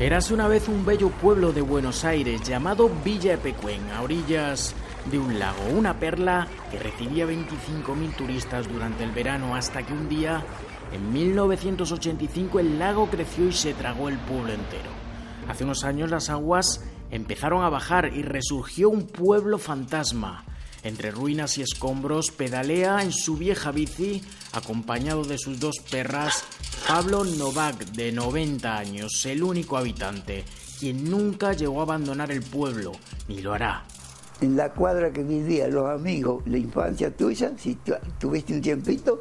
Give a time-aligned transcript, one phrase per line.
[0.00, 4.72] Eras una vez un bello pueblo de Buenos Aires llamado Villa Epecuén, a orillas
[5.10, 10.08] de un lago, una perla que recibía 25.000 turistas durante el verano hasta que un
[10.08, 10.44] día,
[10.92, 14.90] en 1985, el lago creció y se tragó el pueblo entero.
[15.48, 20.44] Hace unos años las aguas empezaron a bajar y resurgió un pueblo fantasma.
[20.84, 24.22] Entre ruinas y escombros pedalea en su vieja bici,
[24.52, 26.44] acompañado de sus dos perras,
[26.88, 30.42] Pablo Novak, de 90 años, el único habitante,
[30.80, 32.92] quien nunca llegó a abandonar el pueblo,
[33.28, 33.84] ni lo hará.
[34.40, 37.78] En la cuadra que vivían los amigos, la infancia tuya, si
[38.18, 39.20] tuviste un tiempito,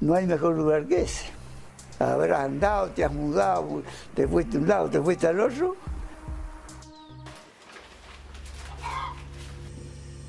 [0.00, 1.26] no hay mejor lugar que ese.
[1.98, 3.82] Habrás andado, te has mudado,
[4.14, 5.76] te fuiste a un lado, te fuiste al otro.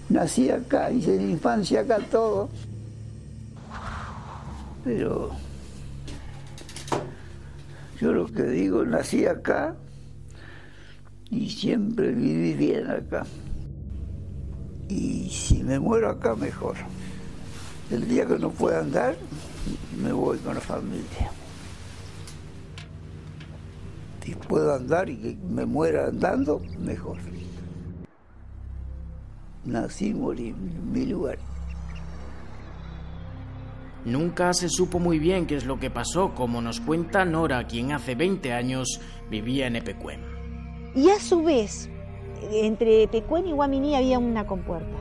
[0.10, 2.50] Nací acá, hice la infancia acá todo.
[4.84, 5.47] Pero
[8.00, 9.76] yo lo que digo, nací acá
[11.30, 13.26] y siempre viví bien acá.
[14.88, 16.76] Y si me muero acá, mejor.
[17.90, 19.16] El día que no pueda andar,
[20.02, 21.32] me voy con la familia.
[24.24, 27.18] Si puedo andar y que me muera andando, mejor.
[29.66, 31.40] Nací y morí en mi lugar.
[34.08, 37.92] Nunca se supo muy bien qué es lo que pasó, como nos cuenta Nora, quien
[37.92, 40.22] hace 20 años vivía en Epecuén.
[40.96, 41.90] Y a su vez,
[42.54, 44.96] entre Epecuén y Guaminí había una compuerta,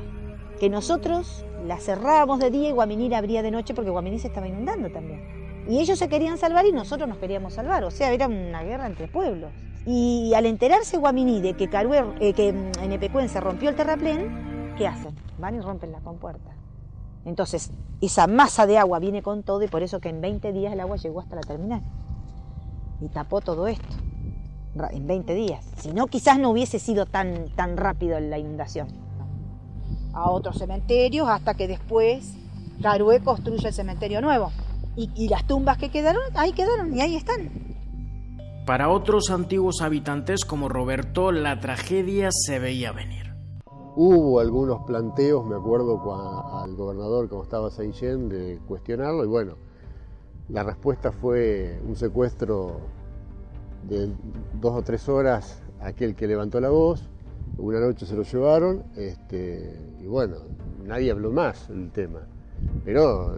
[0.58, 4.27] que nosotros la cerrábamos de día y Guaminí la abría de noche porque Guaminí se
[4.27, 5.22] estaba inundando también.
[5.68, 8.88] Y ellos se querían salvar y nosotros nos queríamos salvar, o sea, era una guerra
[8.88, 9.52] entre pueblos.
[9.86, 11.70] Y al enterarse Guaminí de que,
[12.18, 15.14] eh, que en Epecuén se rompió el terraplén, ¿qué hacen?
[15.38, 16.56] Van y rompen la compuerta.
[17.27, 20.72] Entonces, esa masa de agua viene con todo y por eso que en 20 días
[20.72, 21.83] el agua llegó hasta la terminal.
[23.00, 23.84] Y tapó todo esto,
[24.90, 25.67] en 20 días.
[25.77, 28.86] Si no, quizás no hubiese sido tan, tan rápido la inundación.
[30.14, 32.33] A otros cementerios hasta que después
[32.80, 34.52] Carué construye el cementerio nuevo.
[34.95, 37.51] Y, y las tumbas que quedaron, ahí quedaron y ahí están.
[38.64, 43.26] Para otros antiguos habitantes como Roberto, la tragedia se veía venir.
[43.98, 45.95] Hubo algunos planteos, me acuerdo
[46.62, 49.55] al gobernador, como estaba Seiyén, de cuestionarlo y bueno,
[50.51, 52.77] la respuesta fue un secuestro
[53.89, 54.12] de
[54.61, 57.08] dos o tres horas aquel que levantó la voz,
[57.57, 60.36] una noche se lo llevaron este, y bueno,
[60.84, 62.20] nadie habló más del tema,
[62.84, 63.34] pero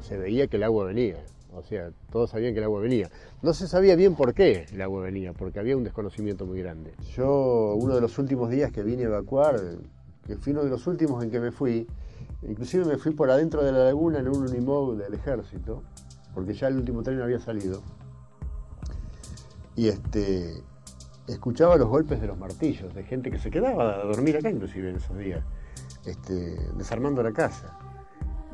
[0.00, 1.24] se veía que el agua venía.
[1.58, 3.10] O sea, todos sabían que el agua venía.
[3.42, 6.94] No se sabía bien por qué el agua venía, porque había un desconocimiento muy grande.
[7.14, 9.60] Yo, uno de los últimos días que vine a evacuar,
[10.26, 11.86] que fui uno de los últimos en que me fui,
[12.42, 15.82] inclusive me fui por adentro de la laguna en un unimog del ejército,
[16.34, 17.82] porque ya el último tren había salido.
[19.76, 20.62] Y este,
[21.28, 24.90] escuchaba los golpes de los martillos, de gente que se quedaba a dormir acá inclusive
[24.90, 25.44] en esos días,
[26.04, 27.78] este, desarmando la casa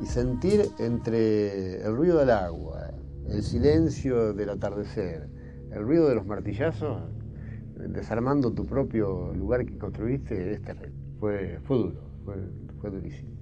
[0.01, 2.84] y sentir entre el ruido del agua,
[3.29, 5.29] el silencio del atardecer,
[5.71, 7.01] el ruido de los martillazos,
[7.75, 10.61] desarmando tu propio lugar que construiste, es
[11.19, 12.35] Fue, fue duro, fue,
[12.79, 13.35] fue durísimo.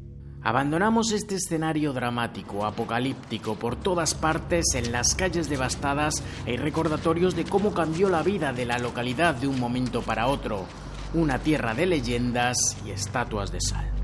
[0.45, 7.45] Abandonamos este escenario dramático, apocalíptico, por todas partes, en las calles devastadas, hay recordatorios de
[7.45, 10.65] cómo cambió la vida de la localidad de un momento para otro,
[11.13, 14.02] una tierra de leyendas y estatuas de sal.